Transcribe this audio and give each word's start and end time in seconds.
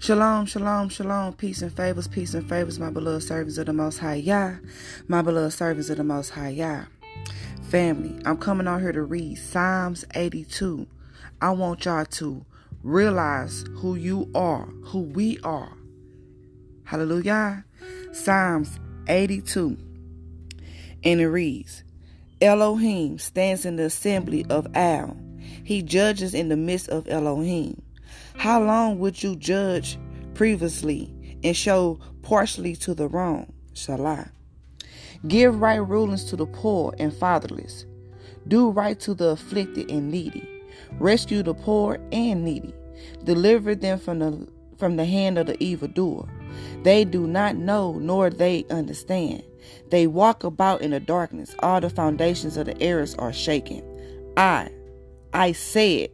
Shalom, 0.00 0.46
shalom, 0.46 0.90
shalom, 0.90 1.32
peace 1.32 1.60
and 1.60 1.72
favors, 1.72 2.06
peace 2.06 2.32
and 2.32 2.48
favors, 2.48 2.78
my 2.78 2.88
beloved 2.88 3.24
servants 3.24 3.58
of 3.58 3.66
the 3.66 3.72
Most 3.72 3.98
High 3.98 4.14
Yah, 4.14 4.54
my 5.08 5.22
beloved 5.22 5.52
servants 5.52 5.90
of 5.90 5.96
the 5.96 6.04
Most 6.04 6.30
High 6.30 6.50
Yah. 6.50 6.84
Family, 7.64 8.16
I'm 8.24 8.36
coming 8.36 8.68
out 8.68 8.80
here 8.80 8.92
to 8.92 9.02
read 9.02 9.34
Psalms 9.34 10.04
82. 10.14 10.86
I 11.42 11.50
want 11.50 11.84
y'all 11.84 12.04
to 12.04 12.46
realize 12.84 13.64
who 13.78 13.96
you 13.96 14.30
are, 14.36 14.66
who 14.84 15.00
we 15.00 15.40
are. 15.40 15.76
Hallelujah. 16.84 17.64
Psalms 18.12 18.78
82. 19.08 19.76
And 21.02 21.20
it 21.20 21.28
reads 21.28 21.82
Elohim 22.40 23.18
stands 23.18 23.66
in 23.66 23.74
the 23.74 23.86
assembly 23.86 24.46
of 24.48 24.68
Al. 24.76 25.16
He 25.64 25.82
judges 25.82 26.34
in 26.34 26.50
the 26.50 26.56
midst 26.56 26.88
of 26.88 27.08
Elohim. 27.08 27.82
How 28.36 28.62
long 28.62 28.98
would 28.98 29.22
you 29.22 29.36
judge 29.36 29.98
previously 30.34 31.12
and 31.42 31.56
show 31.56 32.00
partially 32.22 32.76
to 32.76 32.94
the 32.94 33.08
wrong? 33.08 33.52
Salah. 33.74 34.30
Give 35.26 35.60
right 35.60 35.76
rulings 35.76 36.24
to 36.24 36.36
the 36.36 36.46
poor 36.46 36.94
and 36.98 37.12
fatherless. 37.12 37.86
Do 38.46 38.70
right 38.70 38.98
to 39.00 39.14
the 39.14 39.30
afflicted 39.30 39.90
and 39.90 40.10
needy. 40.10 40.48
Rescue 40.98 41.42
the 41.42 41.54
poor 41.54 41.98
and 42.12 42.44
needy. 42.44 42.74
Deliver 43.24 43.74
them 43.74 43.98
from 43.98 44.20
the 44.20 44.48
from 44.78 44.96
the 44.96 45.04
hand 45.04 45.38
of 45.38 45.46
the 45.46 45.62
evildoer. 45.62 46.28
They 46.82 47.04
do 47.04 47.26
not 47.26 47.56
know 47.56 47.98
nor 47.98 48.30
they 48.30 48.64
understand. 48.70 49.42
They 49.90 50.06
walk 50.06 50.44
about 50.44 50.82
in 50.82 50.92
the 50.92 51.00
darkness. 51.00 51.54
All 51.60 51.80
the 51.80 51.90
foundations 51.90 52.56
of 52.56 52.66
the 52.66 52.92
earth 52.92 53.16
are 53.18 53.32
shaken. 53.32 53.82
I, 54.36 54.70
I 55.32 55.52
said, 55.52 56.10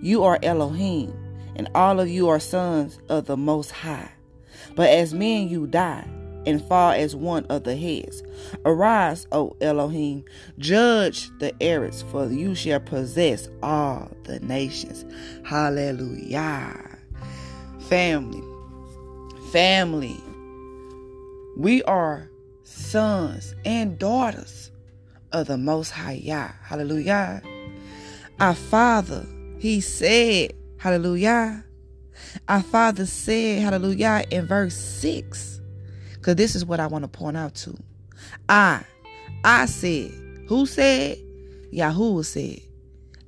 you 0.00 0.24
are 0.24 0.38
Elohim, 0.42 1.12
and 1.56 1.68
all 1.74 2.00
of 2.00 2.08
you 2.08 2.28
are 2.28 2.40
sons 2.40 2.98
of 3.08 3.26
the 3.26 3.36
Most 3.36 3.70
High. 3.70 4.10
But 4.74 4.90
as 4.90 5.12
men 5.12 5.48
you 5.48 5.66
die 5.66 6.08
and 6.46 6.62
fall 6.62 6.92
as 6.92 7.14
one 7.14 7.44
of 7.46 7.64
the 7.64 7.76
heads. 7.76 8.22
Arise, 8.64 9.26
O 9.32 9.56
Elohim, 9.60 10.24
judge 10.58 11.30
the 11.38 11.52
Eretz, 11.60 12.02
for 12.10 12.26
you 12.26 12.54
shall 12.54 12.80
possess 12.80 13.48
all 13.62 14.10
the 14.24 14.40
nations. 14.40 15.04
Hallelujah. 15.44 16.98
Family, 17.80 18.42
family, 19.52 20.16
we 21.56 21.82
are 21.82 22.30
sons 22.62 23.54
and 23.64 23.98
daughters 23.98 24.70
of 25.32 25.46
the 25.46 25.58
Most 25.58 25.90
High 25.90 26.12
Yah. 26.12 26.52
Hallelujah. 26.62 27.42
Our 28.38 28.54
Father 28.54 29.26
he 29.60 29.82
said, 29.82 30.54
Hallelujah. 30.78 31.64
Our 32.48 32.62
Father 32.62 33.04
said, 33.04 33.60
Hallelujah, 33.60 34.24
in 34.30 34.46
verse 34.46 34.74
6. 34.74 35.60
Because 36.14 36.36
this 36.36 36.54
is 36.54 36.64
what 36.64 36.80
I 36.80 36.86
want 36.86 37.04
to 37.04 37.08
point 37.08 37.36
out 37.36 37.54
to. 37.56 37.76
I, 38.48 38.82
I 39.44 39.66
said, 39.66 40.10
who 40.48 40.64
said? 40.64 41.18
Yahuwah 41.72 42.24
said. 42.24 42.60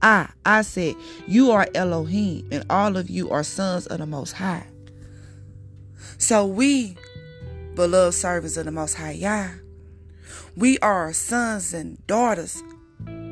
I, 0.01 0.31
I 0.45 0.63
said, 0.63 0.95
you 1.29 1.51
are 1.53 1.69
Elohim, 1.75 2.49
and 2.51 2.65
all 2.69 2.97
of 2.97 3.11
you 3.11 3.31
are 3.31 3.45
sons 3.45 3.87
of 3.87 3.99
the 3.99 4.07
Most 4.07 4.33
High. 4.33 4.67
So 6.17 6.47
we, 6.47 6.97
beloved 7.75 8.15
servants 8.15 8.57
of 8.57 8.65
the 8.65 8.73
Most 8.73 8.95
High 8.95 9.13
Yah, 9.13 9.51
we 10.57 10.79
are 10.79 11.13
sons 11.13 11.75
and 11.75 12.05
daughters 12.07 12.63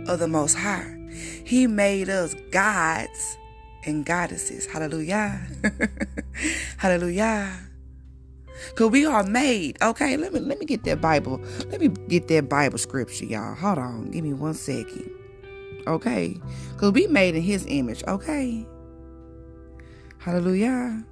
of 0.07 0.19
the 0.19 0.29
Most 0.29 0.55
High. 0.55 1.00
He 1.45 1.67
made 1.67 2.09
us 2.09 2.35
gods 2.51 3.39
and 3.85 4.05
goddesses. 4.05 4.67
Hallelujah. 4.67 5.41
Hallelujah. 6.77 7.59
Cause 8.75 8.91
we 8.91 9.07
are 9.07 9.25
made. 9.25 9.81
Okay, 9.83 10.17
let 10.17 10.33
me 10.33 10.41
let 10.41 10.59
me 10.59 10.67
get 10.67 10.85
that 10.85 11.01
Bible. 11.01 11.41
Let 11.71 11.81
me 11.81 11.89
get 11.89 12.29
that 12.29 12.49
Bible 12.49 12.79
scripture, 12.79 13.25
y'all. 13.25 13.55
Hold 13.55 13.79
on. 13.79 14.11
Give 14.11 14.23
me 14.23 14.35
one 14.35 14.55
second. 14.55 15.11
Okay. 15.87 16.39
Cause 16.77 16.93
we 16.93 17.07
made 17.07 17.35
in 17.35 17.43
his 17.43 17.65
image. 17.69 18.05
Okay. 18.07 18.67
Hallelujah. 20.19 21.05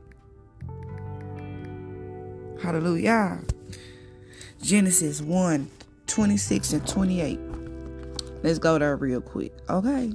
Hallelujah. 2.60 3.40
Genesis 4.60 5.22
1, 5.22 5.70
26 6.06 6.72
and 6.72 6.86
28. 6.86 7.47
Let's 8.42 8.58
go 8.58 8.78
there 8.78 8.96
real 8.96 9.20
quick, 9.20 9.52
okay? 9.68 10.12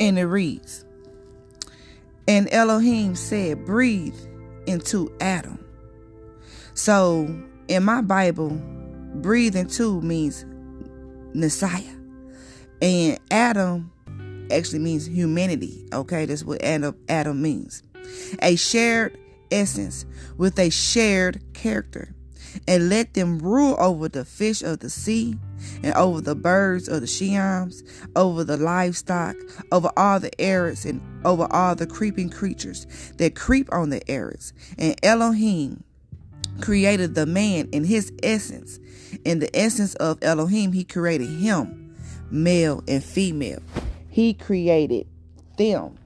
And 0.00 0.18
it 0.18 0.26
reads 0.26 0.84
And 2.26 2.48
Elohim 2.52 3.14
said, 3.14 3.64
Breathe 3.64 4.14
into 4.66 5.12
Adam. 5.20 5.64
So 6.74 7.26
in 7.68 7.82
my 7.82 8.00
Bible, 8.00 8.50
breathe 9.16 9.56
into 9.56 10.00
means 10.00 10.44
Messiah. 11.34 11.82
And 12.80 13.18
Adam 13.30 13.90
actually 14.50 14.78
means 14.78 15.08
humanity. 15.08 15.84
Okay, 15.92 16.26
that's 16.26 16.44
what 16.44 16.62
Adam, 16.62 16.96
Adam 17.08 17.42
means 17.42 17.82
a 18.42 18.56
shared 18.56 19.18
essence 19.50 20.04
with 20.36 20.58
a 20.58 20.70
shared 20.70 21.42
character, 21.54 22.14
and 22.66 22.88
let 22.88 23.14
them 23.14 23.38
rule 23.38 23.76
over 23.78 24.08
the 24.08 24.24
fish 24.24 24.62
of 24.62 24.80
the 24.80 24.90
sea, 24.90 25.38
and 25.82 25.94
over 25.94 26.20
the 26.20 26.34
birds 26.34 26.88
of 26.88 27.00
the 27.00 27.06
Sheams, 27.06 27.82
over 28.14 28.44
the 28.44 28.56
livestock, 28.56 29.36
over 29.72 29.90
all 29.96 30.20
the 30.20 30.30
Eretz, 30.38 30.88
and 30.88 31.00
over 31.24 31.46
all 31.50 31.74
the 31.74 31.86
creeping 31.86 32.30
creatures 32.30 32.86
that 33.16 33.34
creep 33.34 33.68
on 33.72 33.90
the 33.90 34.00
Eretz. 34.02 34.52
And 34.78 34.94
Elohim 35.02 35.82
created 36.60 37.14
the 37.14 37.26
man 37.26 37.68
in 37.72 37.84
his 37.84 38.12
essence. 38.22 38.78
In 39.24 39.38
the 39.38 39.54
essence 39.56 39.94
of 39.96 40.18
Elohim, 40.22 40.72
he 40.72 40.84
created 40.84 41.28
him, 41.28 41.96
male 42.30 42.82
and 42.86 43.02
female. 43.02 43.60
He 44.08 44.34
created 44.34 45.06
them. 45.56 45.98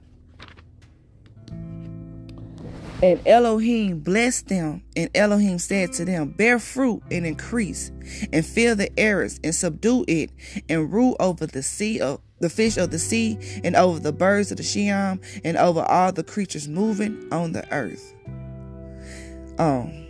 And 3.03 3.19
Elohim 3.27 3.99
blessed 3.99 4.47
them, 4.47 4.81
and 4.95 5.09
Elohim 5.13 5.59
said 5.59 5.91
to 5.93 6.05
them, 6.05 6.29
Bear 6.29 6.57
fruit 6.57 7.03
and 7.11 7.25
increase, 7.25 7.91
and 8.31 8.45
fill 8.45 8.77
the 8.77 8.89
earth, 8.97 9.41
and 9.43 9.53
subdue 9.53 10.05
it, 10.07 10.31
and 10.69 10.89
rule 10.89 11.17
over 11.19 11.45
the 11.45 11.63
sea 11.63 11.99
of 11.99 12.21
the 12.39 12.49
fish 12.49 12.77
of 12.77 12.91
the 12.91 12.99
sea, 12.99 13.37
and 13.61 13.75
over 13.75 13.99
the 13.99 14.13
birds 14.13 14.51
of 14.51 14.57
the 14.57 14.63
Sheam, 14.63 15.19
and 15.43 15.57
over 15.57 15.81
all 15.81 16.13
the 16.13 16.23
creatures 16.23 16.69
moving 16.69 17.27
on 17.29 17.51
the 17.51 17.69
earth. 17.73 18.13
Um, 19.59 20.07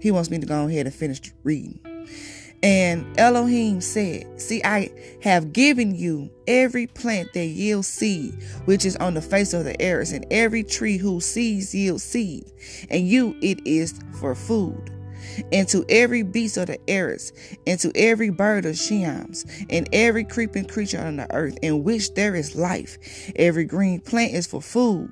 he 0.00 0.10
wants 0.10 0.30
me 0.30 0.38
to 0.38 0.46
go 0.46 0.66
ahead 0.66 0.86
and 0.86 0.94
finish 0.94 1.20
reading. 1.42 1.80
And 2.66 3.06
Elohim 3.16 3.80
said, 3.80 4.40
See, 4.40 4.60
I 4.64 4.90
have 5.22 5.52
given 5.52 5.94
you 5.94 6.28
every 6.48 6.88
plant 6.88 7.32
that 7.34 7.44
yields 7.44 7.86
seed, 7.86 8.42
which 8.64 8.84
is 8.84 8.96
on 8.96 9.14
the 9.14 9.22
face 9.22 9.54
of 9.54 9.64
the 9.64 9.80
earth, 9.80 10.12
and 10.12 10.26
every 10.32 10.64
tree 10.64 10.96
whose 10.96 11.24
seeds 11.24 11.72
yield 11.72 12.00
seed, 12.00 12.50
and 12.90 13.06
you 13.06 13.36
it 13.40 13.64
is 13.64 13.94
for 14.18 14.34
food 14.34 14.95
and 15.52 15.68
to 15.68 15.84
every 15.88 16.22
beast 16.22 16.56
of 16.56 16.66
the 16.66 16.78
earth, 16.88 17.32
and 17.66 17.78
to 17.80 17.92
every 17.94 18.30
bird 18.30 18.64
of 18.64 18.74
Sheams, 18.74 19.44
and 19.70 19.88
every 19.92 20.24
creeping 20.24 20.66
creature 20.66 21.00
on 21.00 21.16
the 21.16 21.32
earth, 21.34 21.58
in 21.62 21.84
which 21.84 22.14
there 22.14 22.34
is 22.34 22.56
life. 22.56 22.98
Every 23.36 23.64
green 23.64 24.00
plant 24.00 24.34
is 24.34 24.46
for 24.46 24.62
food, 24.62 25.10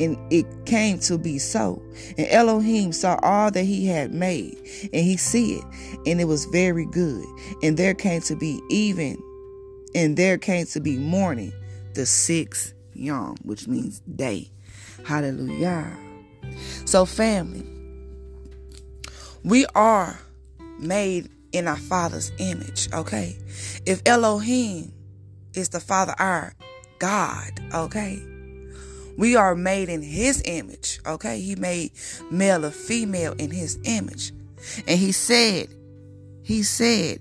and 0.00 0.16
it 0.32 0.46
came 0.66 0.98
to 1.00 1.18
be 1.18 1.38
so. 1.38 1.82
And 2.16 2.26
Elohim 2.28 2.92
saw 2.92 3.18
all 3.22 3.50
that 3.50 3.64
he 3.64 3.86
had 3.86 4.12
made, 4.12 4.56
and 4.92 5.04
he 5.04 5.16
see 5.16 5.54
it, 5.54 5.64
and 6.06 6.20
it 6.20 6.26
was 6.26 6.44
very 6.46 6.86
good. 6.86 7.24
And 7.62 7.76
there 7.76 7.94
came 7.94 8.20
to 8.22 8.36
be 8.36 8.60
even, 8.70 9.16
and 9.94 10.16
there 10.16 10.38
came 10.38 10.66
to 10.66 10.80
be 10.80 10.98
morning, 10.98 11.52
the 11.94 12.06
sixth 12.06 12.74
yom, 12.94 13.36
which 13.42 13.68
means 13.68 14.00
day. 14.00 14.50
Hallelujah. 15.04 15.96
So, 16.84 17.04
family, 17.04 17.63
we 19.44 19.66
are 19.74 20.18
made 20.78 21.28
in 21.52 21.68
our 21.68 21.76
Father's 21.76 22.32
image, 22.38 22.88
okay? 22.92 23.36
If 23.86 24.02
Elohim 24.06 24.92
is 25.54 25.68
the 25.68 25.80
Father, 25.80 26.14
our 26.18 26.54
God, 26.98 27.60
okay? 27.72 28.20
We 29.16 29.36
are 29.36 29.54
made 29.54 29.88
in 29.88 30.02
His 30.02 30.42
image, 30.44 30.98
okay? 31.06 31.40
He 31.40 31.54
made 31.54 31.92
male 32.30 32.64
or 32.64 32.70
female 32.70 33.34
in 33.38 33.50
His 33.50 33.78
image. 33.84 34.32
And 34.88 34.98
He 34.98 35.12
said, 35.12 35.68
He 36.42 36.62
said, 36.62 37.20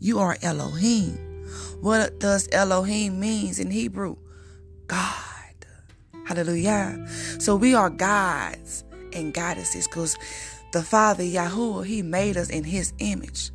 You 0.00 0.18
are 0.18 0.36
Elohim. 0.42 1.16
What 1.80 2.20
does 2.20 2.48
Elohim 2.52 3.18
means 3.18 3.58
in 3.58 3.70
Hebrew? 3.70 4.16
God. 4.86 5.14
Hallelujah. 6.26 7.06
So 7.38 7.56
we 7.56 7.74
are 7.74 7.88
gods 7.88 8.84
and 9.12 9.32
goddesses 9.32 9.88
because 9.88 10.16
the 10.72 10.82
Father 10.82 11.24
Yahuwah, 11.24 11.86
He 11.86 12.02
made 12.02 12.36
us 12.36 12.50
in 12.50 12.64
His 12.64 12.92
image. 12.98 13.50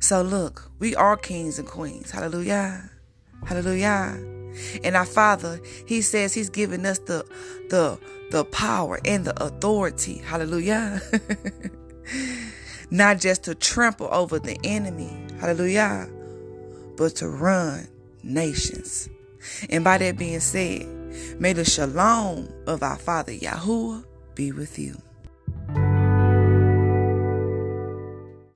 So 0.00 0.22
look, 0.22 0.70
we 0.78 0.94
are 0.94 1.16
kings 1.16 1.58
and 1.58 1.66
queens. 1.66 2.10
Hallelujah. 2.10 2.90
Hallelujah. 3.46 4.16
And 4.84 4.96
our 4.96 5.06
Father, 5.06 5.60
He 5.86 6.02
says 6.02 6.34
He's 6.34 6.50
given 6.50 6.86
us 6.86 6.98
the 7.00 7.24
the 7.70 7.98
the 8.30 8.44
power 8.44 9.00
and 9.04 9.24
the 9.24 9.42
authority. 9.42 10.18
Hallelujah. 10.18 11.00
Not 12.90 13.18
just 13.18 13.44
to 13.44 13.54
trample 13.54 14.08
over 14.12 14.38
the 14.38 14.58
enemy. 14.64 15.26
Hallelujah. 15.40 16.08
But 16.96 17.16
to 17.16 17.28
run 17.28 17.88
nations. 18.22 19.08
And 19.70 19.84
by 19.84 19.98
that 19.98 20.18
being 20.18 20.40
said, 20.40 20.86
may 21.38 21.52
the 21.52 21.64
shalom 21.64 22.48
of 22.66 22.82
our 22.82 22.96
Father 22.96 23.32
Yahuwah 23.32 24.04
be 24.34 24.52
with 24.52 24.78
you. 24.78 25.00